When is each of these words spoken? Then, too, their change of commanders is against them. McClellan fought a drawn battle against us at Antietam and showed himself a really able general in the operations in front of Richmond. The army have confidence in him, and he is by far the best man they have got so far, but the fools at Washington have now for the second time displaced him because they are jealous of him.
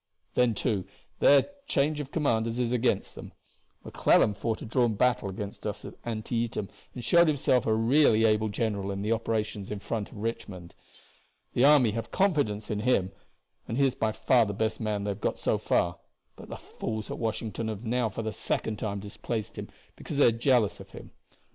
Then, 0.33 0.55
too, 0.55 0.85
their 1.19 1.49
change 1.67 1.99
of 1.99 2.09
commanders 2.11 2.57
is 2.57 2.71
against 2.71 3.13
them. 3.13 3.33
McClellan 3.83 4.33
fought 4.33 4.63
a 4.63 4.65
drawn 4.65 4.95
battle 4.95 5.29
against 5.29 5.67
us 5.67 5.85
at 5.85 5.93
Antietam 6.03 6.69
and 6.95 7.03
showed 7.05 7.27
himself 7.27 7.67
a 7.67 7.75
really 7.75 8.25
able 8.25 8.49
general 8.49 8.89
in 8.89 9.03
the 9.03 9.11
operations 9.11 9.69
in 9.69 9.77
front 9.77 10.09
of 10.09 10.17
Richmond. 10.17 10.73
The 11.53 11.65
army 11.65 11.91
have 11.91 12.09
confidence 12.09 12.71
in 12.71 12.79
him, 12.79 13.11
and 13.67 13.77
he 13.77 13.85
is 13.85 13.93
by 13.93 14.11
far 14.11 14.47
the 14.47 14.55
best 14.55 14.79
man 14.79 15.03
they 15.03 15.11
have 15.11 15.21
got 15.21 15.37
so 15.37 15.59
far, 15.59 15.99
but 16.35 16.49
the 16.49 16.57
fools 16.57 17.11
at 17.11 17.19
Washington 17.19 17.67
have 17.67 17.85
now 17.85 18.09
for 18.09 18.23
the 18.23 18.33
second 18.33 18.79
time 18.79 18.99
displaced 18.99 19.55
him 19.55 19.69
because 19.95 20.17
they 20.17 20.25
are 20.25 20.31
jealous 20.31 20.79
of 20.79 20.89
him. 20.93 21.11